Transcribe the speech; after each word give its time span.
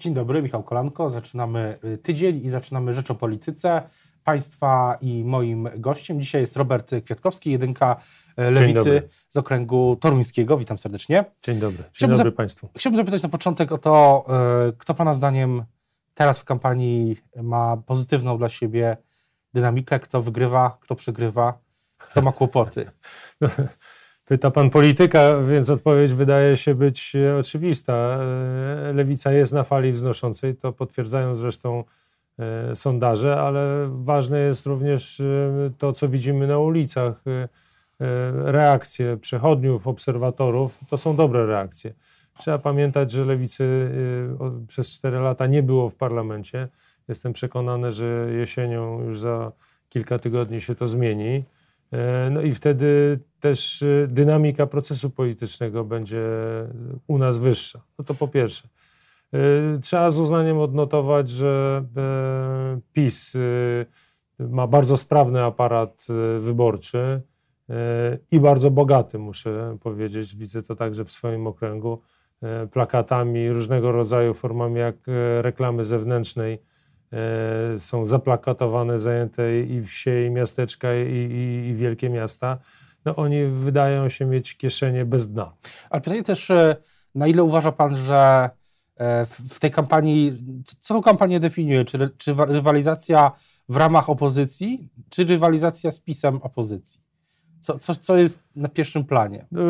Dzień 0.00 0.14
dobry, 0.14 0.42
Michał 0.42 0.62
Kolanko. 0.62 1.10
Zaczynamy 1.10 1.78
y, 1.84 1.98
tydzień 1.98 2.44
i 2.44 2.48
zaczynamy 2.48 2.94
Rzecz 2.94 3.10
o 3.10 3.14
Polityce. 3.14 3.82
Państwa 4.24 4.98
i 5.00 5.24
moim 5.24 5.68
gościem 5.76 6.20
dzisiaj 6.20 6.40
jest 6.40 6.56
Robert 6.56 6.90
Kwiatkowski, 7.04 7.50
jedynka 7.50 7.96
y, 8.38 8.50
Lewicy 8.50 9.02
z 9.28 9.36
okręgu 9.36 9.96
toruńskiego. 10.00 10.58
Witam 10.58 10.78
serdecznie. 10.78 11.24
Dzień 11.42 11.58
dobry. 11.58 11.78
Dzień 11.78 11.92
chciałbym 11.92 12.18
dobry 12.18 12.32
Państwu. 12.32 12.68
Chciałbym 12.76 12.96
zapytać 12.96 13.22
na 13.22 13.28
początek 13.28 13.72
o 13.72 13.78
to, 13.78 14.26
y, 14.68 14.72
kto 14.78 14.94
Pana 14.94 15.14
zdaniem 15.14 15.64
teraz 16.14 16.38
w 16.38 16.44
kampanii 16.44 17.16
ma 17.42 17.76
pozytywną 17.76 18.38
dla 18.38 18.48
siebie 18.48 18.96
dynamikę, 19.54 20.00
kto 20.00 20.22
wygrywa, 20.22 20.78
kto 20.80 20.94
przegrywa, 20.94 21.58
kto 21.98 22.22
ma 22.22 22.32
kłopoty. 22.32 22.90
Pyta 24.30 24.50
pan 24.50 24.70
polityka, 24.70 25.40
więc 25.40 25.70
odpowiedź 25.70 26.12
wydaje 26.12 26.56
się 26.56 26.74
być 26.74 27.16
e, 27.16 27.36
oczywista. 27.36 27.92
E, 27.92 28.92
lewica 28.92 29.32
jest 29.32 29.52
na 29.52 29.64
fali 29.64 29.92
wznoszącej, 29.92 30.56
to 30.56 30.72
potwierdzają 30.72 31.34
zresztą 31.34 31.84
e, 32.38 32.76
sondaże, 32.76 33.40
ale 33.40 33.88
ważne 33.92 34.40
jest 34.40 34.66
również 34.66 35.22
to, 35.78 35.92
co 35.92 36.08
widzimy 36.08 36.46
na 36.46 36.58
ulicach. 36.58 37.24
Reakcje 38.44 39.16
przechodniów, 39.16 39.86
obserwatorów 39.86 40.78
to 40.88 40.96
są 40.96 41.16
dobre 41.16 41.46
reakcje. 41.46 41.94
Trzeba 42.38 42.58
pamiętać, 42.58 43.10
że 43.10 43.24
lewicy 43.24 43.90
przez 44.68 44.90
4 44.90 45.18
lata 45.18 45.46
nie 45.46 45.62
było 45.62 45.88
w 45.88 45.94
parlamencie. 45.94 46.68
Jestem 47.08 47.32
przekonany, 47.32 47.92
że 47.92 48.28
jesienią 48.32 49.02
już 49.04 49.20
za 49.20 49.52
kilka 49.88 50.18
tygodni 50.18 50.60
się 50.60 50.74
to 50.74 50.88
zmieni. 50.88 51.44
No 52.30 52.40
i 52.40 52.52
wtedy 52.52 53.18
też 53.40 53.82
e, 53.82 54.06
dynamika 54.08 54.66
procesu 54.66 55.10
politycznego 55.10 55.84
będzie 55.84 56.22
u 57.06 57.18
nas 57.18 57.38
wyższa. 57.38 57.82
No 57.98 58.04
to 58.04 58.14
po 58.14 58.28
pierwsze. 58.28 58.68
E, 59.32 59.38
trzeba 59.78 60.10
z 60.10 60.18
uznaniem 60.18 60.58
odnotować, 60.58 61.28
że 61.28 61.84
PiS 62.92 63.32
ma 64.38 64.66
bardzo 64.66 64.96
sprawny 64.96 65.44
aparat 65.44 66.06
wyborczy 66.38 67.22
i 68.30 68.40
bardzo 68.40 68.70
bogaty, 68.70 69.18
muszę 69.18 69.76
powiedzieć. 69.80 70.36
Widzę 70.36 70.62
to 70.62 70.74
także 70.74 71.04
w 71.04 71.10
swoim 71.10 71.46
okręgu. 71.46 72.00
Plakatami 72.72 73.50
różnego 73.50 73.92
rodzaju 73.92 74.34
formami, 74.34 74.78
jak 74.78 74.96
reklamy 75.42 75.84
zewnętrznej 75.84 76.58
E, 77.12 77.78
są 77.78 78.06
zaplakatowane, 78.06 78.98
zajęte 78.98 79.60
i 79.60 79.80
wsie, 79.80 80.26
i 80.26 80.30
miasteczka, 80.30 80.94
i, 80.94 81.08
i, 81.08 81.68
i 81.68 81.74
wielkie 81.74 82.10
miasta, 82.10 82.58
no 83.04 83.16
oni 83.16 83.44
wydają 83.44 84.08
się 84.08 84.26
mieć 84.26 84.56
kieszenie 84.56 85.04
bez 85.04 85.28
dna. 85.28 85.52
Ale 85.90 86.00
pytanie 86.02 86.22
też, 86.22 86.50
e, 86.50 86.76
na 87.14 87.26
ile 87.26 87.42
uważa 87.42 87.72
pan, 87.72 87.96
że 87.96 88.50
e, 88.96 89.26
w 89.26 89.60
tej 89.60 89.70
kampanii, 89.70 90.38
co 90.80 90.94
tą 90.94 91.02
kampanię 91.02 91.40
definiuje? 91.40 91.84
Czy, 91.84 92.10
czy 92.16 92.34
rywalizacja 92.48 93.32
w 93.68 93.76
ramach 93.76 94.10
opozycji, 94.10 94.88
czy 95.08 95.24
rywalizacja 95.24 95.90
z 95.90 96.00
pisem 96.00 96.36
opozycji? 96.42 97.00
Co, 97.60 97.78
co, 97.78 97.94
co 97.94 98.16
jest 98.16 98.42
na 98.56 98.68
pierwszym 98.68 99.04
planie? 99.04 99.46
No, 99.52 99.62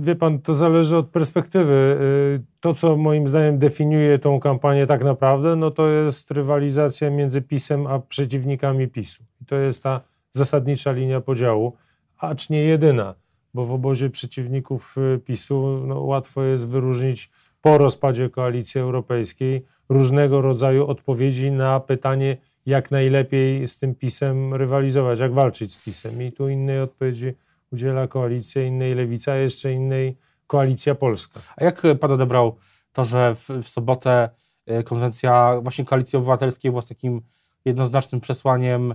wie 0.00 0.16
pan, 0.16 0.38
to 0.38 0.54
zależy 0.54 0.96
od 0.96 1.08
perspektywy. 1.08 1.98
Y, 2.40 2.60
to, 2.60 2.74
co 2.74 2.96
moim 2.96 3.28
zdaniem 3.28 3.58
definiuje 3.58 4.18
tą 4.18 4.40
kampanię 4.40 4.86
tak 4.86 5.04
naprawdę, 5.04 5.56
no 5.56 5.70
to 5.70 5.88
jest 5.88 6.30
rywalizacja 6.30 7.10
między 7.10 7.42
PiSem 7.42 7.86
a 7.86 7.98
przeciwnikami 7.98 8.88
PiSu. 8.88 9.24
I 9.42 9.44
to 9.44 9.56
jest 9.56 9.82
ta 9.82 10.00
zasadnicza 10.30 10.92
linia 10.92 11.20
podziału, 11.20 11.76
acz 12.18 12.50
nie 12.50 12.64
jedyna, 12.64 13.14
bo 13.54 13.64
w 13.64 13.72
obozie 13.72 14.10
przeciwników 14.10 14.96
y, 14.98 15.18
PiSu 15.18 15.84
no, 15.86 16.00
łatwo 16.00 16.42
jest 16.42 16.68
wyróżnić 16.68 17.30
po 17.62 17.78
rozpadzie 17.78 18.30
koalicji 18.30 18.80
europejskiej 18.80 19.64
różnego 19.88 20.40
rodzaju 20.40 20.86
odpowiedzi 20.86 21.50
na 21.50 21.80
pytanie, 21.80 22.36
jak 22.66 22.90
najlepiej 22.90 23.68
z 23.68 23.78
tym 23.78 23.94
PiSem 23.94 24.54
rywalizować, 24.54 25.18
jak 25.18 25.32
walczyć 25.32 25.72
z 25.72 25.84
PiSem. 25.84 26.22
I 26.22 26.32
tu 26.32 26.48
innej 26.48 26.80
odpowiedzi 26.80 27.34
udziela 27.72 28.06
koalicja, 28.06 28.62
innej 28.62 28.94
lewica, 28.94 29.36
jeszcze 29.36 29.72
innej 29.72 30.16
koalicja 30.46 30.94
polska. 30.94 31.40
A 31.56 31.64
jak 31.64 31.82
pan 32.00 32.12
odebrał 32.12 32.56
to, 32.92 33.04
że 33.04 33.34
w, 33.34 33.48
w 33.48 33.68
sobotę 33.68 34.28
e, 34.66 34.82
konwencja 34.82 35.60
właśnie 35.62 35.84
koalicji 35.84 36.16
obywatelskiej 36.16 36.70
była 36.70 36.82
z 36.82 36.86
takim 36.86 37.22
jednoznacznym 37.64 38.20
przesłaniem 38.20 38.94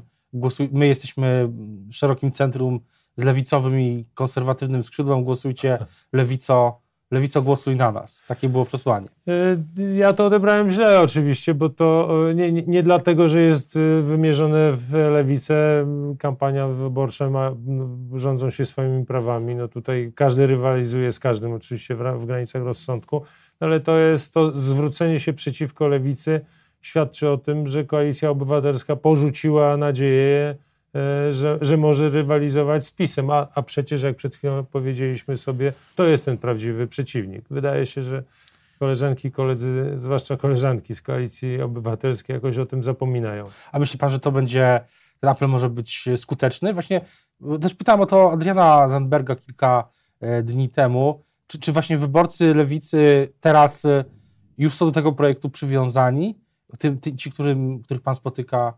my 0.71 0.87
jesteśmy 0.87 1.49
szerokim 1.91 2.31
centrum 2.31 2.79
z 3.15 3.23
lewicowym 3.23 3.79
i 3.79 4.05
konserwatywnym 4.13 4.83
skrzydłem, 4.83 5.23
głosujcie 5.23 5.85
lewico, 6.13 6.83
Lewico 7.13 7.41
głosuj 7.41 7.75
na 7.75 7.91
nas. 7.91 8.23
Takie 8.27 8.49
było 8.49 8.65
przesłanie. 8.65 9.07
E, 9.27 9.93
ja 9.95 10.13
to 10.13 10.25
odebrałem 10.25 10.69
źle 10.69 11.01
oczywiście, 11.01 11.53
bo 11.53 11.69
to 11.69 12.09
e, 12.29 12.35
nie, 12.35 12.51
nie, 12.51 12.61
nie 12.61 12.83
dlatego, 12.83 13.27
że 13.27 13.41
jest 13.41 13.75
e, 13.75 14.01
wymierzone 14.01 14.71
w 14.71 14.93
lewicę. 14.93 15.85
Kampania 16.19 16.67
wyborcza 16.67 17.29
ma, 17.29 17.51
rządzą 18.15 18.49
się 18.49 18.65
swoimi 18.65 19.05
prawami. 19.05 19.55
No 19.55 19.67
tutaj 19.67 20.11
każdy 20.15 20.47
rywalizuje 20.47 21.11
z 21.11 21.19
każdym 21.19 21.53
oczywiście 21.53 21.95
w, 21.95 21.99
w 21.99 22.25
granicach 22.25 22.63
rozsądku, 22.63 23.21
no 23.61 23.67
ale 23.67 23.79
to 23.79 23.97
jest 23.97 24.33
to 24.33 24.59
zwrócenie 24.59 25.19
się 25.19 25.33
przeciwko 25.33 25.87
lewicy 25.87 26.41
świadczy 26.81 27.29
o 27.29 27.37
tym, 27.37 27.67
że 27.67 27.83
Koalicja 27.83 28.29
Obywatelska 28.29 28.95
porzuciła 28.95 29.77
nadzieję 29.77 30.55
że, 31.31 31.57
że 31.61 31.77
może 31.77 32.09
rywalizować 32.09 32.85
z 32.85 32.91
PiSem, 32.91 33.29
a, 33.29 33.47
a 33.55 33.61
przecież 33.61 34.01
jak 34.01 34.15
przed 34.15 34.35
chwilą 34.35 34.65
powiedzieliśmy 34.65 35.37
sobie, 35.37 35.73
to 35.95 36.05
jest 36.05 36.25
ten 36.25 36.37
prawdziwy 36.37 36.87
przeciwnik. 36.87 37.45
Wydaje 37.49 37.85
się, 37.85 38.03
że 38.03 38.23
koleżanki 38.79 39.27
i 39.27 39.31
koledzy, 39.31 39.93
zwłaszcza 39.97 40.37
koleżanki 40.37 40.95
z 40.95 41.01
Koalicji 41.01 41.61
Obywatelskiej 41.61 42.33
jakoś 42.33 42.57
o 42.57 42.65
tym 42.65 42.83
zapominają. 42.83 43.45
A 43.71 43.79
myśli 43.79 43.99
pan, 43.99 44.09
że 44.09 44.19
to 44.19 44.31
będzie, 44.31 44.81
ten 45.19 45.29
apel 45.29 45.49
może 45.49 45.69
być 45.69 46.09
skuteczny? 46.17 46.73
Właśnie 46.73 47.01
też 47.61 47.73
pytałem 47.73 48.01
o 48.01 48.05
to 48.05 48.31
Adriana 48.31 48.89
Zandberga 48.89 49.35
kilka 49.35 49.89
e, 50.21 50.43
dni 50.43 50.69
temu, 50.69 51.23
czy, 51.47 51.59
czy 51.59 51.71
właśnie 51.71 51.97
wyborcy 51.97 52.53
lewicy 52.53 53.29
teraz 53.39 53.85
e, 53.85 54.05
już 54.57 54.73
są 54.73 54.85
do 54.85 54.91
tego 54.91 55.11
projektu 55.11 55.49
przywiązani? 55.49 56.39
Ty, 56.79 56.97
ty, 56.97 57.15
ci, 57.15 57.31
którym, 57.31 57.79
których 57.83 58.03
pan 58.03 58.15
spotyka 58.15 58.73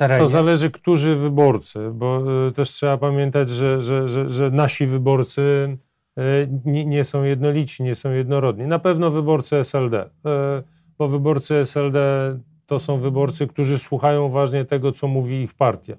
terenie? 0.00 0.20
To 0.20 0.28
zależy, 0.28 0.70
którzy 0.70 1.16
wyborcy, 1.16 1.90
bo 1.92 2.22
y, 2.48 2.52
też 2.52 2.70
trzeba 2.70 2.98
pamiętać, 2.98 3.50
że, 3.50 3.80
że, 3.80 4.08
że, 4.08 4.28
że 4.28 4.50
nasi 4.50 4.86
wyborcy 4.86 5.76
y, 6.18 6.22
nie, 6.64 6.86
nie, 6.86 7.04
są 7.04 7.22
jednolici, 7.22 7.82
nie 7.82 7.94
są 7.94 8.10
jednorodni. 8.10 8.66
Na 8.66 8.78
pewno 8.78 9.10
wyborcy 9.10 9.56
SLD, 9.56 10.04
y, 10.04 10.08
bo 10.98 11.08
wyborcy 11.08 11.54
SLD 11.54 11.98
to 12.66 12.80
są 12.80 12.98
wyborcy, 12.98 13.46
którzy 13.46 13.78
słuchają 13.78 14.24
uważnie 14.24 14.64
tego, 14.64 14.92
co 14.92 15.08
mówi 15.08 15.42
ich 15.42 15.54
partia. 15.54 15.96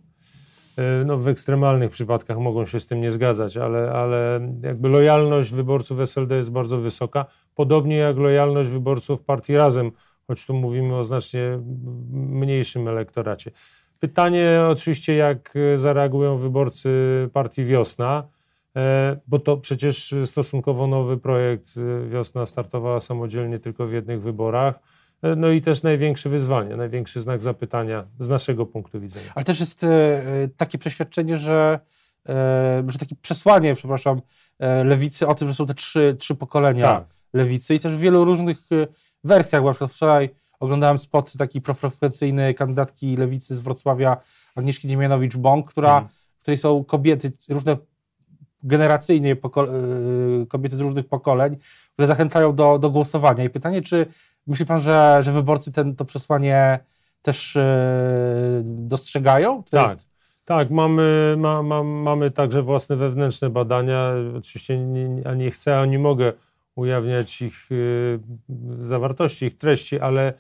No, 1.06 1.18
w 1.18 1.28
ekstremalnych 1.28 1.92
przypadkach 1.92 2.38
mogą 2.38 2.66
się 2.66 2.80
z 2.80 2.88
tym 2.88 3.02
nie 3.02 3.12
zgadzać, 3.12 3.58
ale, 3.58 3.92
ale 3.92 4.50
jakby 4.64 4.90
lojalność 4.90 5.52
wyborców 5.52 6.00
SLD 6.00 6.36
jest 6.36 6.52
bardzo 6.52 6.78
wysoka, 6.78 7.26
podobnie 7.56 7.96
jak 7.96 8.18
lojalność 8.18 8.70
wyborców 8.70 9.22
partii 9.22 9.56
Razem, 9.56 9.92
choć 10.28 10.46
tu 10.46 10.54
mówimy 10.54 10.96
o 10.96 11.04
znacznie 11.04 11.60
mniejszym 12.12 12.88
elektoracie. 12.88 13.52
Pytanie 14.02 14.62
oczywiście, 14.70 15.16
jak 15.16 15.54
e, 15.74 15.78
zareagują 15.78 16.38
wyborcy 16.38 16.90
partii 17.34 17.66
Wiosna, 17.66 18.28
e, 18.76 19.18
bo 19.28 19.40
to 19.40 19.58
przecież 19.58 20.16
stosunkowo 20.26 20.88
nowy 20.88 21.18
projekt 21.18 21.68
e, 21.78 22.10
Wiosna 22.10 22.46
startowała 22.46 23.00
samodzielnie 23.00 23.60
tylko 23.60 23.88
w 23.88 23.94
jednych 23.94 24.22
wyborach. 24.22 24.80
No 25.38 25.50
i 25.50 25.62
też 25.62 25.84
największe 25.84 26.30
wyzwanie, 26.30 26.76
największy 26.76 27.22
znak 27.22 27.42
zapytania 27.42 28.04
z 28.20 28.30
naszego 28.30 28.66
punktu 28.66 29.00
widzenia. 29.00 29.32
Ale 29.36 29.46
też 29.46 29.60
jest 29.60 29.86
takie 30.58 30.78
przeświadczenie, 30.78 31.38
że, 31.38 31.80
że 32.88 33.00
takie 33.00 33.16
przesłanie, 33.22 33.76
przepraszam, 33.76 34.22
lewicy 34.86 35.28
o 35.28 35.36
tym, 35.36 35.48
że 35.48 35.54
są 35.54 35.66
te 35.66 35.74
trzy, 35.74 36.16
trzy 36.20 36.36
pokolenia 36.36 36.86
tak. 36.86 37.06
lewicy 37.34 37.76
i 37.76 37.80
też 37.80 37.96
w 37.96 38.00
wielu 38.00 38.26
różnych 38.26 38.58
wersjach, 39.24 39.64
na 39.64 39.72
przykład 39.72 39.92
wczoraj 39.92 40.30
oglądałem 40.62 40.98
spot 40.98 41.34
taki 41.38 41.62
profrekwencyjny 41.62 42.54
kandydatki 42.54 43.18
lewicy 43.18 43.56
z 43.56 43.60
Wrocławia, 43.60 44.18
Agnieszki 44.56 44.88
Dziemianowicz-Bąk, 44.88 45.64
która, 45.66 45.90
mhm. 45.90 46.08
w 46.38 46.42
której 46.42 46.58
są 46.58 46.84
kobiety 46.84 47.32
różne 47.50 47.78
generacyjnie 48.64 49.32
y, 49.34 50.48
kobiety 50.48 50.76
z 50.76 50.80
różnych 50.80 51.08
pokoleń, 51.08 51.58
które 51.94 52.08
zachęcają 52.08 52.56
do, 52.56 52.80
do 52.80 52.90
głosowania. 52.90 53.44
I 53.44 53.50
pytanie, 53.50 53.82
czy 53.82 54.06
myśli 54.48 54.66
pan, 54.66 54.80
że, 54.80 55.20
że 55.22 55.32
wyborcy 55.32 55.72
ten, 55.72 55.96
to 55.96 56.06
przesłanie 56.06 56.80
też 57.22 57.56
yy, 57.56 57.62
dostrzegają? 58.66 59.64
To 59.64 59.72
tak. 59.72 59.92
Jest... 59.92 60.08
Tak, 60.46 60.72
mamy, 60.72 61.36
ma, 61.38 61.64
ma, 61.64 61.84
mamy 61.84 62.32
także 62.32 62.62
własne 62.62 62.96
wewnętrzne 62.96 63.50
badania. 63.50 64.12
Oczywiście 64.38 64.78
nie, 64.78 65.28
a 65.28 65.34
nie 65.34 65.52
chcę, 65.52 65.80
a 65.80 65.86
nie 65.86 66.00
mogę 66.00 66.34
ujawniać 66.76 67.42
ich 67.42 67.68
yy, 67.70 68.20
zawartości, 68.82 69.46
ich 69.46 69.58
treści, 69.58 70.00
ale 70.00 70.34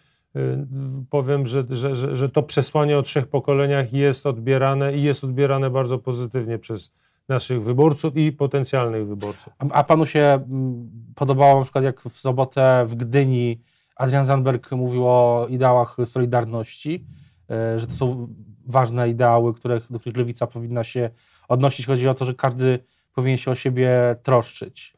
powiem, 1.10 1.48
że, 1.48 1.64
że, 1.70 1.96
że, 1.96 2.16
że 2.16 2.30
to 2.30 2.44
przesłanie 2.44 2.98
o 2.98 3.02
trzech 3.02 3.28
pokoleniach 3.28 3.94
jest 3.94 4.26
odbierane 4.26 4.98
i 4.98 5.04
jest 5.04 5.24
odbierane 5.24 5.70
bardzo 5.70 6.00
pozytywnie 6.00 6.60
przez 6.60 6.94
naszych 7.30 7.64
wyborców 7.64 8.18
i 8.18 8.32
potencjalnych 8.32 9.08
wyborców. 9.08 9.54
A, 9.60 9.66
a 9.72 9.84
panu 9.84 10.06
się 10.06 10.20
mm, 10.20 10.90
podobało 11.16 11.60
na 11.60 11.64
przykład 11.64 11.84
jak 11.84 12.02
w 12.02 12.18
sobotę 12.18 12.84
w 12.88 12.96
Gdyni 12.96 13.62
Adrian 13.96 14.26
Zandberg 14.26 14.72
mówił 14.72 15.08
o 15.08 15.48
ideałach 15.50 15.98
Solidarności, 16.06 17.06
że 17.78 17.88
to 17.88 17.94
są 17.94 18.28
ważne 18.66 19.10
ideały, 19.10 19.54
które, 19.54 19.82
do 19.90 20.00
których 20.00 20.18
lewica 20.18 20.48
powinna 20.48 20.84
się 20.84 21.10
odnosić. 21.48 21.86
Chodzi 21.86 22.10
o 22.10 22.14
to, 22.14 22.26
że 22.26 22.34
każdy 22.34 22.80
powinien 23.16 23.38
się 23.38 23.52
o 23.52 23.56
siebie 23.56 24.16
troszczyć. 24.24 24.98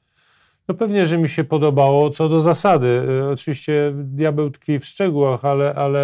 No 0.68 0.76
pewnie, 0.76 1.06
że 1.06 1.18
mi 1.18 1.30
się 1.30 1.44
podobało 1.44 2.10
co 2.10 2.30
do 2.30 2.40
zasady. 2.40 2.88
Y, 3.22 3.30
oczywiście 3.30 3.92
diabeł 3.96 4.50
tkwi 4.50 4.80
w 4.80 4.86
szczegółach, 4.86 5.46
ale, 5.46 5.76
ale 5.76 6.00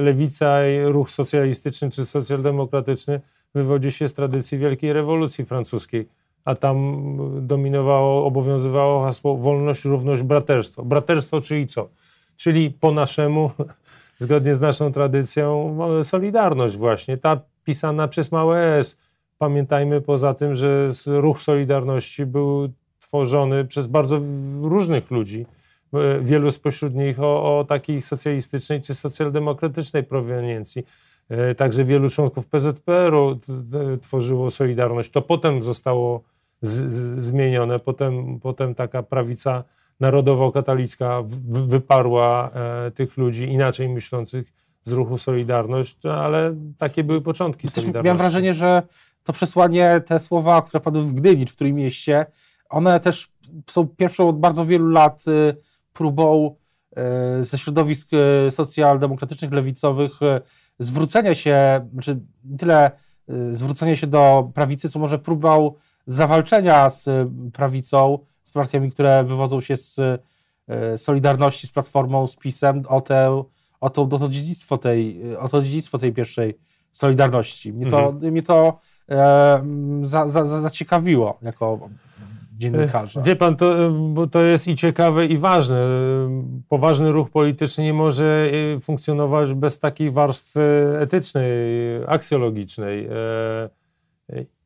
lewica 0.00 0.68
i 0.68 0.84
ruch 0.84 1.10
socjalistyczny 1.10 1.90
czy 1.90 2.06
socjaldemokratyczny 2.06 3.20
wywodzi 3.54 3.92
się 3.92 4.08
z 4.08 4.14
tradycji 4.14 4.58
Wielkiej 4.58 4.92
Rewolucji 4.92 5.44
Francuskiej, 5.44 6.08
a 6.44 6.54
tam 6.54 7.16
dominowało, 7.46 8.26
obowiązywało 8.26 9.04
hasło 9.04 9.36
wolność, 9.36 9.84
równość, 9.84 10.22
braterstwo. 10.22 10.84
Braterstwo 10.84 11.40
czyli 11.40 11.66
co? 11.66 11.88
Czyli 12.36 12.70
po 12.70 12.92
naszemu, 12.92 13.50
zgodnie 14.18 14.54
z 14.54 14.60
naszą 14.60 14.92
tradycją, 14.92 15.78
solidarność 16.02 16.76
właśnie, 16.76 17.18
ta 17.18 17.40
pisana 17.64 18.08
przez 18.08 18.32
małe 18.32 18.78
S. 18.78 18.98
Pamiętajmy 19.38 20.00
poza 20.00 20.34
tym, 20.34 20.54
że 20.54 20.88
ruch 21.06 21.42
Solidarności 21.42 22.26
był 22.26 22.68
tworzony 23.10 23.64
przez 23.64 23.86
bardzo 23.86 24.20
różnych 24.62 25.10
ludzi, 25.10 25.46
e, 25.94 26.20
wielu 26.20 26.50
spośród 26.50 26.94
nich 26.94 27.20
o, 27.20 27.58
o 27.58 27.64
takiej 27.64 28.02
socjalistycznej 28.02 28.80
czy 28.80 28.94
socjaldemokratycznej 28.94 30.04
proweniencji. 30.04 30.86
E, 31.28 31.54
także 31.54 31.84
wielu 31.84 32.10
członków 32.10 32.46
PZPR-u 32.46 33.38
tworzyło 34.02 34.50
Solidarność. 34.50 35.10
To 35.10 35.22
potem 35.22 35.62
zostało 35.62 36.22
z, 36.62 36.92
z, 36.92 37.24
zmienione, 37.24 37.78
potem, 37.78 38.40
potem 38.40 38.74
taka 38.74 39.02
prawica 39.02 39.64
narodowo-katolicka 40.00 41.22
wyparła 41.66 42.50
e, 42.50 42.90
tych 42.90 43.16
ludzi 43.16 43.44
inaczej 43.44 43.88
myślących 43.88 44.52
z 44.82 44.92
ruchu 44.92 45.18
Solidarność, 45.18 46.06
ale 46.06 46.54
takie 46.78 47.04
były 47.04 47.20
początki 47.20 47.68
Solidarności. 47.68 48.04
Miałem 48.04 48.18
wrażenie, 48.18 48.54
że 48.54 48.82
to 49.24 49.32
przesłanie, 49.32 50.02
te 50.06 50.18
słowa, 50.18 50.62
które 50.62 50.80
padły 50.80 51.02
w 51.02 51.12
Gdyni, 51.12 51.46
w 51.46 51.52
którym 51.52 51.74
mieście, 51.74 52.26
one 52.70 53.00
też 53.00 53.32
są 53.70 53.88
pierwszą 53.88 54.28
od 54.28 54.38
bardzo 54.38 54.66
wielu 54.66 54.88
lat 54.88 55.24
y, 55.28 55.56
próbą 55.92 56.56
y, 57.38 57.44
ze 57.44 57.58
środowisk 57.58 58.10
y, 58.12 58.50
socjaldemokratycznych, 58.50 59.52
lewicowych 59.52 60.12
zwrócenia 60.78 61.34
się, 61.34 61.88
znaczy 61.92 62.20
tyle 62.58 62.90
zwrócenia 63.52 63.96
się 63.96 64.06
do 64.06 64.50
prawicy, 64.54 64.90
co 64.90 64.98
może 64.98 65.18
próbą 65.18 65.74
zawalczenia 66.06 66.90
z 66.90 67.28
prawicą, 67.52 68.18
z 68.42 68.50
partiami, 68.50 68.90
które 68.90 69.24
wywodzą 69.24 69.60
się 69.60 69.76
z 69.76 70.00
Solidarności, 70.96 71.66
z 71.66 71.72
Platformą, 71.72 72.26
z 72.26 72.36
PiSem, 72.36 72.82
o, 72.88 73.00
tę, 73.00 73.44
o, 73.80 73.90
to, 73.90 74.02
o, 74.02 74.06
to, 74.06 74.28
dziedzictwo 74.28 74.78
tej, 74.78 75.36
o 75.36 75.48
to 75.48 75.62
dziedzictwo 75.62 75.98
tej 75.98 76.12
pierwszej 76.12 76.58
Solidarności. 76.92 77.72
Mnie 77.72 77.90
to, 77.90 78.08
mhm. 78.08 78.32
mnie 78.32 78.42
to 78.42 78.78
e, 79.08 79.64
za, 80.02 80.28
za, 80.28 80.46
zaciekawiło 80.46 81.38
jako 81.42 81.88
dziennikarza. 82.60 83.22
Wie 83.22 83.36
pan, 83.36 83.56
to, 83.56 83.74
to 84.30 84.42
jest 84.42 84.68
i 84.68 84.74
ciekawe, 84.74 85.26
i 85.26 85.36
ważne. 85.36 85.86
Poważny 86.68 87.12
ruch 87.12 87.30
polityczny 87.30 87.84
nie 87.84 87.94
może 87.94 88.50
e, 88.76 88.80
funkcjonować 88.80 89.54
bez 89.54 89.78
takiej 89.78 90.10
warstwy 90.10 90.60
etycznej, 91.00 91.50
aksjologicznej. 92.06 93.08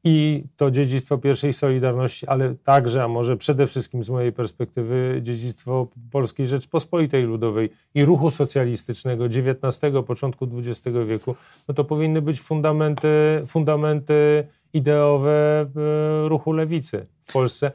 I 0.06 0.44
to 0.56 0.70
dziedzictwo 0.70 1.18
pierwszej 1.18 1.52
Solidarności, 1.52 2.26
ale 2.26 2.54
także, 2.64 3.04
a 3.04 3.08
może 3.08 3.36
przede 3.36 3.66
wszystkim 3.66 4.04
z 4.04 4.10
mojej 4.10 4.32
perspektywy, 4.32 5.20
dziedzictwo 5.22 5.88
Polskiej 6.10 6.46
Rzeczpospolitej 6.46 7.24
Ludowej 7.24 7.70
i 7.94 8.04
ruchu 8.04 8.30
socjalistycznego 8.30 9.24
XIX, 9.24 9.78
początku 10.06 10.48
XX 10.54 10.96
wieku, 11.06 11.34
no 11.68 11.74
to 11.74 11.84
powinny 11.84 12.22
być 12.22 12.40
fundamenty, 12.40 13.42
fundamenty 13.46 14.46
ideowe 14.72 15.60
e, 15.60 16.28
ruchu 16.28 16.52
lewicy 16.52 17.06
w 17.22 17.32
Polsce, 17.32 17.72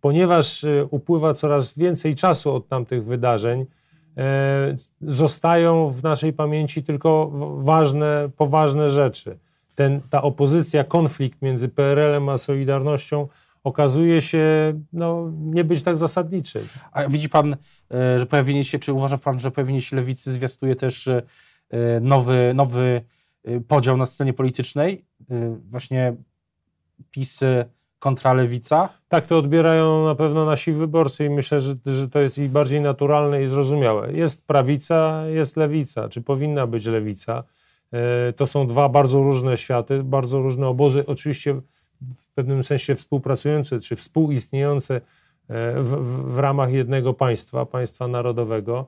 ponieważ 0.00 0.64
e, 0.64 0.84
upływa 0.90 1.34
coraz 1.34 1.78
więcej 1.78 2.14
czasu 2.14 2.54
od 2.54 2.68
tamtych 2.68 3.04
wydarzeń, 3.04 3.66
e, 4.16 4.76
zostają 5.00 5.88
w 5.88 6.02
naszej 6.02 6.32
pamięci 6.32 6.82
tylko 6.82 7.30
ważne, 7.56 8.30
poważne 8.36 8.90
rzeczy. 8.90 9.38
Ten, 9.76 10.00
ta 10.10 10.22
opozycja, 10.22 10.84
konflikt 10.84 11.42
między 11.42 11.68
PRL-em 11.68 12.28
a 12.28 12.38
Solidarnością 12.38 13.28
okazuje 13.64 14.22
się 14.22 14.44
no, 14.92 15.32
nie 15.40 15.64
być 15.64 15.82
tak 15.82 15.98
zasadniczy. 15.98 16.64
A 16.92 17.08
widzi 17.08 17.28
pan, 17.28 17.56
że 17.90 18.26
pojawienie 18.26 18.64
się, 18.64 18.78
czy 18.78 18.92
uważa 18.92 19.18
pan, 19.18 19.40
że 19.40 19.50
pojawienie 19.50 19.80
się 19.80 19.96
lewicy 19.96 20.32
zwiastuje 20.32 20.76
też 20.76 21.08
nowy, 22.00 22.52
nowy 22.54 23.02
podział 23.68 23.96
na 23.96 24.06
scenie 24.06 24.32
politycznej? 24.32 25.04
Właśnie 25.70 26.16
PiS 27.10 27.40
kontra 27.98 28.32
lewica? 28.32 28.88
Tak, 29.08 29.26
to 29.26 29.36
odbierają 29.36 30.04
na 30.04 30.14
pewno 30.14 30.44
nasi 30.44 30.72
wyborcy 30.72 31.24
i 31.24 31.30
myślę, 31.30 31.60
że, 31.60 31.76
że 31.86 32.08
to 32.08 32.20
jest 32.20 32.38
i 32.38 32.48
bardziej 32.48 32.80
naturalne 32.80 33.42
i 33.42 33.48
zrozumiałe. 33.48 34.12
Jest 34.12 34.46
prawica, 34.46 35.26
jest 35.26 35.56
lewica, 35.56 36.08
czy 36.08 36.22
powinna 36.22 36.66
być 36.66 36.86
lewica. 36.86 37.44
E, 37.92 38.32
to 38.32 38.46
są 38.46 38.66
dwa 38.66 38.88
bardzo 38.88 39.22
różne 39.22 39.56
światy, 39.56 40.02
bardzo 40.02 40.42
różne 40.42 40.66
obozy, 40.66 41.06
oczywiście 41.06 41.54
w 42.16 42.26
pewnym 42.34 42.64
sensie 42.64 42.94
współpracujące, 42.94 43.80
czy 43.80 43.96
współistniejące 43.96 44.94
e, 44.96 45.00
w, 45.82 45.96
w 46.34 46.38
ramach 46.38 46.72
jednego 46.72 47.14
państwa, 47.14 47.66
państwa 47.66 48.08
narodowego, 48.08 48.86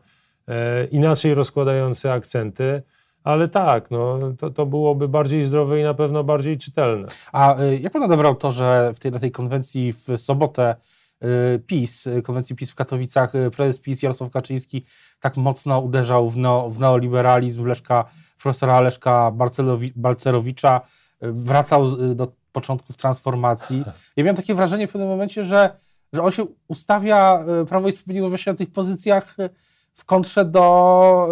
e, 0.49 0.85
inaczej 0.85 1.35
rozkładające 1.35 2.13
akcenty 2.13 2.83
ale 3.25 3.49
tak, 3.49 3.91
no, 3.91 4.19
to, 4.39 4.51
to 4.51 4.67
byłoby 4.67 5.09
bardziej 5.09 5.45
zdrowe 5.45 5.81
i 5.81 5.83
na 5.83 5.95
pewno 5.95 6.25
bardziej 6.25 6.59
czytelne. 6.59 7.09
A 7.33 7.57
jak 7.81 7.93
pan 7.93 8.03
odebrał 8.03 8.35
to, 8.35 8.53
że 8.53 8.93
w 8.95 8.99
tej, 8.99 9.13
na 9.13 9.19
tej 9.19 9.31
konwencji 9.31 9.93
w 9.93 10.07
sobotę 10.17 10.77
PiS, 11.67 12.09
konwencji 12.25 12.57
PiS 12.57 12.71
w 12.71 12.75
Katowicach, 12.75 13.33
prezes 13.57 13.81
PiS 13.81 14.03
Jarosław 14.03 14.31
Kaczyński 14.31 14.85
tak 15.21 15.37
mocno 15.37 15.81
uderzał 15.81 16.31
w, 16.31 16.37
neo, 16.37 16.71
w 16.71 16.79
neoliberalizm 16.79 17.67
Leszka, 17.67 18.05
profesora 18.43 18.81
Leszka 18.81 19.33
Balcerowicza, 19.97 20.81
wracał 21.21 22.15
do 22.15 22.33
początków 22.53 22.97
transformacji. 22.97 23.85
Ja 24.17 24.25
miałem 24.25 24.37
takie 24.37 24.55
wrażenie 24.55 24.87
w 24.87 24.93
pewnym 24.93 25.09
momencie, 25.09 25.45
że, 25.45 25.77
że 26.13 26.23
on 26.23 26.31
się 26.31 26.47
ustawia 26.69 27.45
Prawo 27.69 27.89
i 27.89 27.93
Sprawiedliwość 27.93 28.47
na 28.47 28.55
tych 28.55 28.73
pozycjach 28.73 29.37
w 29.93 30.05
kontrze 30.05 30.45
do, 30.45 31.29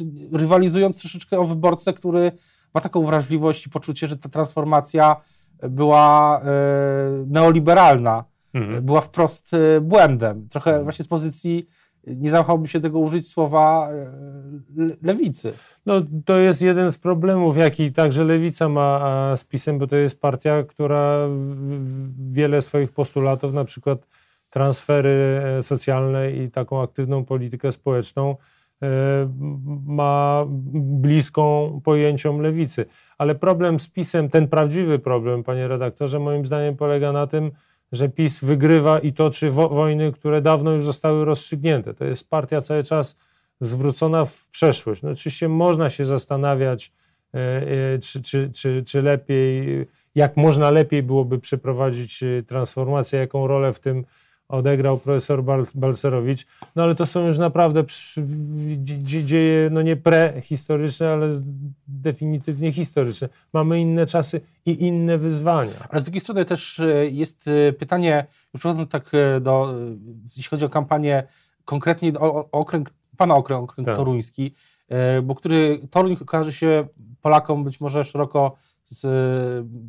yy, 0.00 0.38
rywalizując 0.38 1.00
troszeczkę 1.00 1.38
o 1.38 1.44
wyborcę, 1.44 1.92
który 1.92 2.32
ma 2.74 2.80
taką 2.80 3.04
wrażliwość 3.04 3.66
i 3.66 3.70
poczucie, 3.70 4.08
że 4.08 4.16
ta 4.16 4.28
transformacja 4.28 5.16
była 5.62 6.40
neoliberalna, 7.26 8.24
mhm. 8.54 8.84
była 8.84 9.00
wprost 9.00 9.50
błędem. 9.80 10.48
Trochę 10.48 10.70
mhm. 10.70 10.84
właśnie 10.84 11.04
z 11.04 11.08
pozycji, 11.08 11.66
nie 12.06 12.30
zawahałbym 12.30 12.66
się 12.66 12.80
tego 12.80 12.98
użyć 12.98 13.28
słowa 13.28 13.90
lewicy. 15.02 15.52
No, 15.86 16.02
to 16.24 16.36
jest 16.36 16.62
jeden 16.62 16.90
z 16.90 16.98
problemów, 16.98 17.56
jaki 17.56 17.92
także 17.92 18.24
lewica 18.24 18.68
ma 18.68 19.32
z 19.36 19.44
PiSem, 19.44 19.78
bo 19.78 19.86
to 19.86 19.96
jest 19.96 20.20
partia, 20.20 20.62
która 20.62 21.28
wiele 22.30 22.62
swoich 22.62 22.92
postulatów, 22.92 23.52
na 23.52 23.64
przykład 23.64 24.06
transfery 24.50 25.42
e, 25.44 25.62
socjalne 25.62 26.32
i 26.32 26.50
taką 26.50 26.82
aktywną 26.82 27.24
politykę 27.24 27.72
społeczną 27.72 28.36
e, 28.82 28.86
ma 29.86 30.44
bliską 30.74 31.80
pojęciom 31.84 32.40
lewicy. 32.40 32.86
Ale 33.18 33.34
problem 33.34 33.80
z 33.80 33.88
PiSem, 33.88 34.28
ten 34.28 34.48
prawdziwy 34.48 34.98
problem, 34.98 35.42
panie 35.42 35.68
redaktorze, 35.68 36.18
moim 36.18 36.46
zdaniem 36.46 36.76
polega 36.76 37.12
na 37.12 37.26
tym, 37.26 37.50
że 37.92 38.08
PiS 38.08 38.44
wygrywa 38.44 38.98
i 38.98 39.12
toczy 39.12 39.50
wo 39.50 39.68
wojny, 39.68 40.12
które 40.12 40.42
dawno 40.42 40.70
już 40.70 40.84
zostały 40.84 41.24
rozstrzygnięte. 41.24 41.94
To 41.94 42.04
jest 42.04 42.30
partia 42.30 42.60
cały 42.60 42.84
czas 42.84 43.16
zwrócona 43.60 44.24
w 44.24 44.48
przeszłość. 44.48 45.02
No 45.02 45.10
oczywiście 45.10 45.48
można 45.48 45.90
się 45.90 46.04
zastanawiać, 46.04 46.92
e, 47.34 47.98
czy, 47.98 48.22
czy, 48.22 48.50
czy, 48.54 48.82
czy 48.86 49.02
lepiej, 49.02 49.86
jak 50.14 50.36
można 50.36 50.70
lepiej 50.70 51.02
byłoby 51.02 51.38
przeprowadzić 51.38 52.24
transformację, 52.46 53.18
jaką 53.18 53.46
rolę 53.46 53.72
w 53.72 53.80
tym 53.80 54.04
odegrał 54.52 54.98
profesor 54.98 55.44
Balcerowicz, 55.74 56.46
no 56.76 56.82
ale 56.82 56.94
to 56.94 57.06
są 57.06 57.26
już 57.26 57.38
naprawdę 57.38 57.84
dzieje, 59.24 59.70
no 59.70 59.82
nie 59.82 59.96
prehistoryczne, 59.96 61.12
ale 61.12 61.30
definitywnie 61.88 62.72
historyczne. 62.72 63.28
Mamy 63.52 63.80
inne 63.80 64.06
czasy 64.06 64.40
i 64.66 64.86
inne 64.86 65.18
wyzwania. 65.18 65.88
Ale 65.88 66.00
z 66.00 66.04
drugiej 66.04 66.20
strony 66.20 66.44
też 66.44 66.80
e, 66.80 67.06
jest 67.06 67.48
e, 67.48 67.72
pytanie, 67.72 68.26
już 68.54 68.60
przechodząc 68.60 68.88
tak 68.88 69.10
e, 69.14 69.40
do, 69.40 69.74
jeśli 70.24 70.42
chodzi 70.42 70.64
o 70.64 70.68
kampanię, 70.68 71.26
konkretnie 71.64 72.12
o, 72.18 72.34
o 72.34 72.50
okręg, 72.50 72.90
pana 73.16 73.34
okręg, 73.34 73.62
okręg 73.62 73.86
tak. 73.86 73.96
toruński, 73.96 74.54
bo 75.22 75.34
który 75.34 75.80
Toruń 75.90 76.16
okaże 76.22 76.52
się 76.52 76.86
Polakom 77.22 77.64
być 77.64 77.80
może 77.80 78.04
szeroko 78.04 78.56
z, 78.84 79.00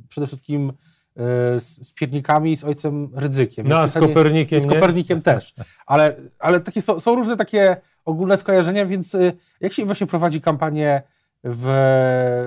przede 0.07 0.27
wszystkim 0.27 0.73
z, 1.15 1.87
z 1.87 1.93
piernikami 1.93 2.51
i 2.51 2.57
z 2.57 2.63
ojcem 2.63 3.09
Rydzykiem. 3.15 3.67
No, 3.67 3.87
z 3.87 3.93
Kopernikiem 3.93 4.59
Z 4.59 4.67
Kopernikiem 4.67 5.21
też. 5.21 5.53
Ale, 5.85 6.15
ale 6.39 6.59
takie 6.59 6.81
są, 6.81 6.99
są 6.99 7.15
różne 7.15 7.37
takie 7.37 7.77
ogólne 8.05 8.37
skojarzenia, 8.37 8.85
więc 8.85 9.15
y, 9.15 9.33
jak 9.61 9.73
się 9.73 9.85
właśnie 9.85 10.07
prowadzi 10.07 10.41
kampanię 10.41 11.01
w, 11.43 11.65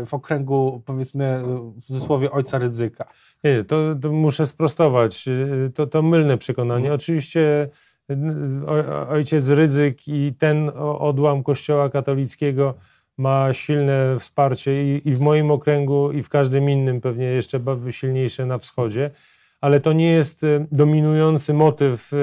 w 0.07 0.15
okręgu, 0.15 0.83
powiedzmy, 0.87 1.43
w 1.77 1.83
cudzysłowie 1.83 2.31
ojca 2.31 2.59
Rydzyka? 2.59 3.09
Nie, 3.45 3.65
to, 3.65 3.77
to 4.03 4.13
muszę 4.13 4.47
sprostować. 4.47 5.29
To, 5.75 5.87
to 5.87 6.03
mylne 6.03 6.39
przekonanie. 6.39 6.79
Mhm. 6.79 6.95
Oczywiście 6.95 7.69
ojciec 9.09 9.49
Rydzyk 9.49 10.09
i 10.09 10.35
ten 10.39 10.71
odłam 10.99 11.43
kościoła 11.43 11.91
katolickiego 11.91 12.75
ma 13.19 13.53
silne 13.53 14.19
wsparcie 14.19 14.97
i, 14.97 15.09
i 15.09 15.15
w 15.15 15.21
moim 15.21 15.51
okręgu, 15.51 16.13
i 16.13 16.23
w 16.23 16.29
każdym 16.29 16.71
innym, 16.71 17.01
pewnie 17.01 17.27
jeszcze 17.27 17.61
silniejsze 17.91 18.47
na 18.47 18.59
wschodzie, 18.59 19.11
ale 19.61 19.81
to 19.81 19.93
nie 19.93 20.11
jest 20.11 20.45
e, 20.45 20.67
dominujący 20.73 21.55
motyw 21.55 22.13
e, 22.13 22.17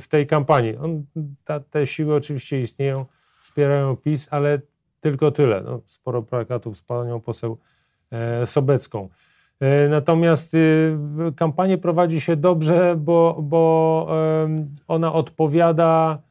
w 0.00 0.04
tej 0.08 0.26
kampanii. 0.26 0.76
On, 0.76 1.04
ta, 1.44 1.60
te 1.60 1.86
siły 1.86 2.14
oczywiście 2.14 2.60
istnieją, 2.60 3.06
wspierają 3.40 3.96
PiS, 3.96 4.28
ale 4.30 4.60
tylko 5.00 5.30
tyle. 5.30 5.62
No, 5.62 5.80
sporo 5.84 6.22
plakatów 6.22 6.76
z 6.76 6.82
panią 6.82 7.20
poseł 7.20 7.58
e, 8.10 8.46
Sobecką. 8.46 9.08
Natomiast 9.88 10.56
kampanię 11.36 11.78
prowadzi 11.78 12.20
się 12.20 12.36
dobrze, 12.36 12.96
bo, 12.96 13.38
bo 13.42 14.08
ona 14.88 15.12
odpowiada 15.12 16.18
E, 16.18 16.27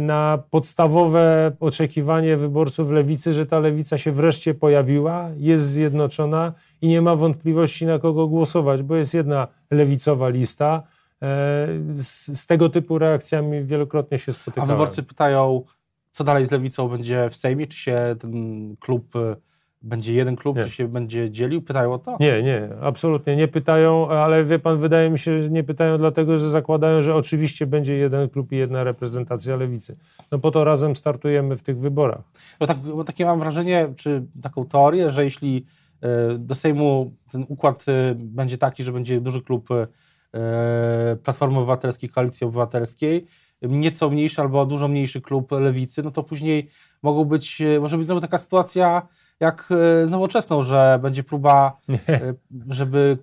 na 0.00 0.38
podstawowe 0.50 1.52
oczekiwanie 1.60 2.36
wyborców 2.36 2.90
lewicy, 2.90 3.32
że 3.32 3.46
ta 3.46 3.58
lewica 3.58 3.98
się 3.98 4.12
wreszcie 4.12 4.54
pojawiła, 4.54 5.30
jest 5.36 5.64
zjednoczona 5.64 6.52
i 6.82 6.88
nie 6.88 7.02
ma 7.02 7.16
wątpliwości 7.16 7.86
na 7.86 7.98
kogo 7.98 8.28
głosować, 8.28 8.82
bo 8.82 8.96
jest 8.96 9.14
jedna 9.14 9.48
lewicowa 9.70 10.28
lista. 10.28 10.82
E, 11.22 11.26
z, 12.02 12.40
z 12.40 12.46
tego 12.46 12.68
typu 12.68 12.98
reakcjami 12.98 13.62
wielokrotnie 13.62 14.18
się 14.18 14.32
spotykałem. 14.32 14.70
A 14.70 14.72
wyborcy 14.72 15.02
pytają, 15.02 15.62
co 16.10 16.24
dalej 16.24 16.44
z 16.44 16.50
lewicą 16.50 16.88
będzie 16.88 17.30
w 17.30 17.36
Sejmie? 17.36 17.66
Czy 17.66 17.76
się 17.78 18.16
ten 18.18 18.76
klub 18.80 19.16
e, 19.16 19.36
będzie 19.84 20.14
jeden 20.14 20.36
klub, 20.36 20.56
nie. 20.56 20.62
czy 20.62 20.70
się 20.70 20.88
będzie 20.88 21.30
dzielił? 21.30 21.62
Pytają 21.62 21.92
o 21.92 21.98
to? 21.98 22.16
Nie, 22.20 22.42
nie, 22.42 22.68
absolutnie 22.80 23.36
nie 23.36 23.48
pytają, 23.48 24.08
ale 24.08 24.44
wie 24.44 24.58
pan, 24.58 24.78
wydaje 24.78 25.10
mi 25.10 25.18
się, 25.18 25.38
że 25.38 25.50
nie 25.50 25.64
pytają 25.64 25.98
dlatego, 25.98 26.38
że 26.38 26.50
zakładają, 26.50 27.02
że 27.02 27.14
oczywiście 27.14 27.66
będzie 27.66 27.94
jeden 27.94 28.28
klub 28.28 28.52
i 28.52 28.56
jedna 28.56 28.84
reprezentacja 28.84 29.56
lewicy. 29.56 29.96
No 30.32 30.38
po 30.38 30.50
to 30.50 30.64
razem 30.64 30.96
startujemy 30.96 31.56
w 31.56 31.62
tych 31.62 31.78
wyborach. 31.78 32.22
Bo, 32.60 32.66
tak, 32.66 32.78
bo 32.78 33.04
takie 33.04 33.24
mam 33.24 33.38
wrażenie, 33.38 33.92
czy 33.96 34.26
taką 34.42 34.66
teorię, 34.66 35.10
że 35.10 35.24
jeśli 35.24 35.66
e, 36.00 36.38
do 36.38 36.54
Sejmu 36.54 37.12
ten 37.30 37.46
układ 37.48 37.84
e, 37.88 38.14
będzie 38.14 38.58
taki, 38.58 38.84
że 38.84 38.92
będzie 38.92 39.20
duży 39.20 39.42
klub 39.42 39.68
e, 39.70 39.86
Platformy 41.22 41.58
Obywatelskiej, 41.58 42.08
Koalicji 42.08 42.46
Obywatelskiej, 42.46 43.26
nieco 43.62 44.10
mniejszy 44.10 44.40
albo 44.40 44.66
dużo 44.66 44.88
mniejszy 44.88 45.20
klub 45.20 45.52
Lewicy, 45.52 46.02
no 46.02 46.10
to 46.10 46.22
później 46.22 46.68
mogą 47.02 47.24
być, 47.24 47.62
może 47.80 47.96
być 47.96 48.06
znowu 48.06 48.20
taka 48.20 48.38
sytuacja, 48.38 49.08
jak 49.40 49.68
e, 49.70 50.06
z 50.06 50.10
nowoczesną, 50.10 50.62
że 50.62 50.98
będzie 51.02 51.24
próba, 51.24 51.78
e, 52.08 52.34
żeby 52.68 53.18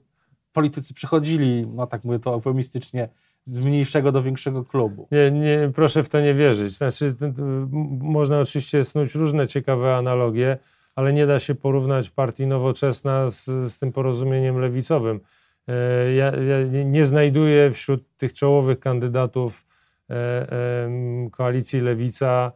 politycy 0.54 0.94
przychodzili, 0.94 1.68
no 1.68 1.88
tak 1.88 2.04
mówię 2.04 2.20
to 2.20 2.34
eufemistycznie, 2.34 3.10
z 3.44 3.60
mniejszego 3.60 4.12
do 4.12 4.24
większego 4.24 4.66
klubu. 4.66 5.08
Nie, 5.12 5.32
nie, 5.32 5.72
proszę 5.76 6.04
w 6.04 6.10
to 6.10 6.22
nie 6.22 6.34
wierzyć. 6.34 6.72
Znaczy, 6.72 7.16
można 8.00 8.40
oczywiście 8.40 8.84
snuć 8.84 9.16
różne 9.16 9.48
ciekawe 9.48 9.96
analogie, 9.96 10.58
ale 10.96 11.14
nie 11.14 11.28
da 11.28 11.40
się 11.40 11.56
porównać 11.56 12.10
partii 12.10 12.48
nowoczesna 12.48 13.30
z, 13.30 13.46
z 13.46 13.80
tym 13.80 13.92
porozumieniem 13.92 14.60
lewicowym. 14.60 15.20
E, 15.68 16.14
ja, 16.14 16.26
ja, 16.26 16.84
nie 16.86 17.06
znajduję 17.06 17.72
wśród 17.72 18.18
tych 18.18 18.34
czołowych 18.34 18.80
kandydatów 18.80 19.66
koalicji 21.32 21.82
lewica 21.82 22.52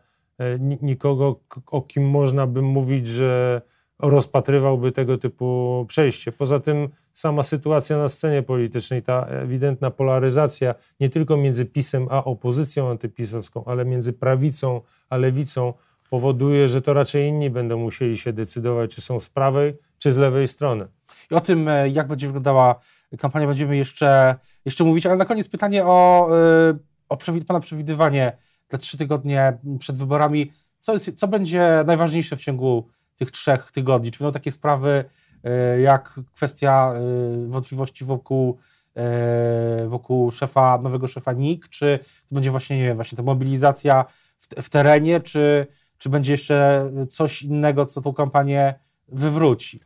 nikogo, 0.82 1.40
o 1.68 1.82
kim 1.82 2.10
można 2.10 2.48
by 2.48 2.62
mówić, 2.62 3.08
że 3.08 3.62
rozpatrywałby 4.00 4.92
tego 4.92 5.18
typu 5.18 5.86
przejście. 5.88 6.32
Poza 6.32 6.60
tym 6.60 6.90
sama 7.14 7.44
sytuacja 7.44 7.98
na 7.98 8.10
scenie 8.10 8.44
politycznej, 8.44 9.04
ta 9.04 9.26
ewidentna 9.26 9.92
polaryzacja 9.92 10.76
nie 11.00 11.10
tylko 11.10 11.38
między 11.38 11.66
PiSem 11.66 12.08
a 12.12 12.24
opozycją 12.24 12.90
antypisowską, 12.90 13.66
ale 13.66 13.86
między 13.86 14.14
prawicą 14.14 14.82
a 15.10 15.18
lewicą 15.18 15.74
powoduje, 16.10 16.68
że 16.68 16.82
to 16.82 16.94
raczej 16.94 17.28
inni 17.28 17.50
będą 17.50 17.78
musieli 17.78 18.18
się 18.18 18.34
decydować, 18.34 18.96
czy 18.96 19.02
są 19.02 19.20
z 19.20 19.30
prawej, 19.30 19.74
czy 19.98 20.12
z 20.12 20.18
lewej 20.18 20.48
strony. 20.48 20.88
I 21.32 21.36
o 21.36 21.42
tym, 21.42 21.68
e, 21.68 21.90
jak 21.90 22.08
będzie 22.08 22.28
wyglądała 22.28 22.80
kampania, 23.20 23.48
będziemy 23.48 23.78
jeszcze, 23.78 24.36
jeszcze 24.66 24.84
mówić, 24.84 25.06
ale 25.06 25.16
na 25.16 25.26
koniec 25.26 25.48
pytanie 25.48 25.86
o, 25.86 26.30
e, 26.70 26.78
o 27.10 27.18
Pana 27.48 27.60
przewidywanie 27.60 28.38
te 28.78 28.82
trzy 28.82 28.98
tygodnie 28.98 29.58
przed 29.80 29.98
wyborami, 29.98 30.52
co, 30.80 30.94
jest, 30.94 31.16
co 31.16 31.28
będzie 31.28 31.84
najważniejsze 31.86 32.36
w 32.36 32.42
ciągu 32.42 32.90
tych 33.16 33.32
trzech 33.32 33.72
tygodni? 33.72 34.12
Czy 34.12 34.20
będą 34.20 34.32
takie 34.32 34.52
sprawy 34.52 35.06
e, 35.44 35.82
jak 35.82 36.20
kwestia 36.34 36.94
e, 36.94 37.48
wątpliwości 37.48 38.06
wokół, 38.06 38.58
e, 38.96 39.88
wokół 39.88 40.32
szefa, 40.32 40.80
nowego 40.84 41.08
szefa 41.08 41.34
NIK, 41.34 41.70
czy 41.70 42.00
to 42.30 42.36
będzie 42.36 42.52
właśnie, 42.52 42.78
nie 42.78 42.84
wiem, 42.84 42.96
właśnie 42.96 43.16
ta 43.16 43.24
mobilizacja 43.24 44.06
w, 44.40 44.48
w 44.48 44.70
terenie, 44.70 45.20
czy, 45.20 45.68
czy 45.98 46.10
będzie 46.10 46.34
jeszcze 46.34 46.90
coś 47.10 47.44
innego, 47.44 47.86
co 47.86 48.02
tą 48.02 48.14
kampanię 48.14 48.80
wywróci? 49.08 49.80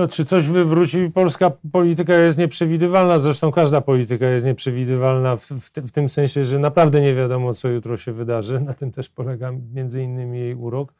No, 0.00 0.08
czy 0.08 0.24
coś 0.24 0.46
wywróci? 0.46 1.10
Polska 1.14 1.52
polityka 1.72 2.14
jest 2.14 2.38
nieprzewidywalna, 2.38 3.18
zresztą 3.18 3.52
każda 3.52 3.80
polityka 3.80 4.26
jest 4.26 4.46
nieprzewidywalna 4.46 5.36
w, 5.36 5.42
w, 5.42 5.70
w, 5.70 5.92
tym 5.92 6.08
sensie, 6.08 6.44
że 6.44 6.58
naprawdę 6.58 7.00
nie 7.00 7.14
wiadomo, 7.14 7.54
co 7.54 7.68
jutro 7.68 7.96
się 7.96 8.12
wydarzy. 8.12 8.60
Na 8.60 8.74
tym 8.74 8.92
też 8.92 9.08
polega 9.08 9.52
między 9.74 10.02
innymi 10.02 10.38
jej 10.38 10.54
urok. 10.54 10.94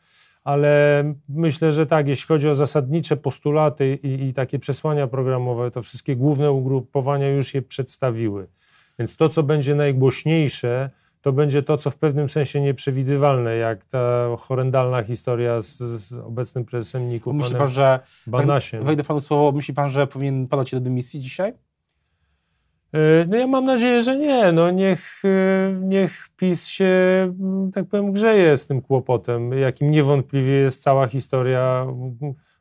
Ale 0.45 1.05
myślę, 1.29 1.73
że 1.73 1.87
tak, 1.87 2.09
jeśli 2.09 2.27
chodzi 2.27 2.49
o 2.49 2.55
zasadnicze 2.55 3.17
postulaty 3.17 3.99
i, 4.03 4.29
i 4.29 4.35
takie 4.35 4.59
przesłania 4.59 5.07
programowe, 5.07 5.71
to 5.71 5.83
wszystkie 5.83 6.17
główne 6.17 6.53
ugrupowania 6.53 7.29
już 7.29 7.55
je 7.55 7.63
przedstawiły. 7.63 8.47
Więc 8.99 9.17
to, 9.17 9.29
co 9.29 9.43
będzie 9.43 9.75
najgłośniejsze, 9.75 10.91
to 11.21 11.33
będzie 11.33 11.63
to, 11.63 11.77
co 11.79 11.91
w 11.91 11.97
pewnym 11.97 12.29
sensie 12.29 12.61
nieprzewidywalne, 12.61 13.57
jak 13.57 13.85
ta 13.85 14.27
horrendalna 14.39 15.03
historia 15.03 15.61
z, 15.61 15.77
z 15.79 16.13
obecnym 16.13 16.65
prezesem 16.65 17.09
NIK-u, 17.09 17.33
Myśli 17.33 17.57
pan, 17.57 17.69
że, 17.69 18.01
Banasiem. 18.27 18.85
wejdę 18.85 19.05
panu 19.05 19.21
słowo, 19.21 19.53
myśli 19.53 19.75
pan, 19.75 19.91
że 19.91 20.07
powinien 20.07 20.49
padać 20.49 20.71
do 20.71 20.81
dymisji 20.81 21.21
dzisiaj? 21.21 21.55
E, 22.93 23.27
no 23.29 23.37
ja 23.37 23.47
mam 23.47 23.65
nadzieję, 23.65 24.01
że 24.01 24.17
nie. 24.17 24.53
No 24.53 24.71
niech, 24.71 25.23
e, 25.25 25.73
niech 25.81 26.29
PiS 26.37 26.67
się, 26.67 26.95
tak 27.75 27.87
powiem, 27.87 28.13
grzeje 28.13 28.57
z 28.57 28.67
tym 28.67 28.83
kłopotem, 28.83 29.53
jakim 29.53 29.91
niewątpliwie 29.91 30.53
jest 30.53 30.83
cała 30.83 31.07
historia 31.07 31.87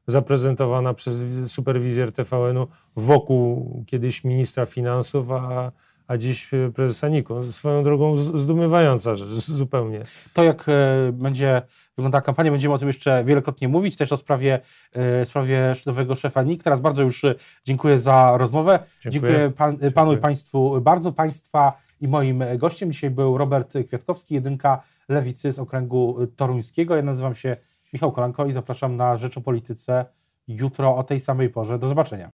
zaprezentowana 0.07 0.93
przez 0.93 1.19
superwizjer 1.51 2.11
TVN-u 2.11 2.67
wokół 2.95 3.83
kiedyś 3.87 4.23
ministra 4.23 4.65
finansów, 4.65 5.31
a 5.31 5.71
a 6.09 6.17
dziś 6.17 6.53
e, 6.53 6.71
prezesa 6.71 7.07
NIK-u. 7.07 7.51
Swoją 7.51 7.83
drogą 7.83 8.15
zdumiewająca 8.15 9.15
rzecz, 9.15 9.29
zupełnie. 9.29 10.01
To 10.33 10.43
jak 10.43 10.65
e, 10.69 11.11
będzie 11.13 11.61
wyglądała 11.97 12.21
kampania, 12.21 12.51
będziemy 12.51 12.73
o 12.73 12.77
tym 12.77 12.87
jeszcze 12.87 13.23
wielokrotnie 13.23 13.67
mówić, 13.67 13.97
też 13.97 14.11
o 14.11 14.17
sprawie, 14.17 14.59
e, 14.93 15.25
sprawie 15.25 15.73
nowego 15.85 16.15
szefa 16.15 16.43
NIK. 16.43 16.63
Teraz 16.63 16.79
bardzo 16.79 17.03
już 17.03 17.25
dziękuję 17.65 17.97
za 17.97 18.37
rozmowę. 18.37 18.79
Dziękuję, 19.01 19.31
dziękuję, 19.31 19.51
pan, 19.51 19.71
dziękuję. 19.71 19.91
panu 19.91 20.13
i 20.13 20.17
państwu 20.17 20.81
bardzo. 20.81 21.11
Państwa 21.11 21.73
i 22.01 22.07
moim 22.07 22.43
gościem 22.57 22.91
dzisiaj 22.91 23.09
był 23.09 23.37
Robert 23.37 23.73
Kwiatkowski, 23.87 24.33
jedynka 24.33 24.83
Lewicy 25.09 25.51
z 25.51 25.59
okręgu 25.59 26.17
toruńskiego. 26.35 26.95
Ja 26.95 27.01
nazywam 27.01 27.35
się 27.35 27.57
Michał 27.93 28.11
Kolanko 28.11 28.45
i 28.45 28.51
zapraszam 28.51 28.95
na 28.95 29.17
Rzecz 29.17 29.37
o 29.37 29.41
Polityce 29.41 30.05
jutro 30.47 30.95
o 30.95 31.03
tej 31.03 31.19
samej 31.19 31.49
porze. 31.49 31.79
Do 31.79 31.87
zobaczenia. 31.87 32.27